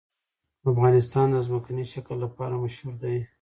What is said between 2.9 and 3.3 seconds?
دی.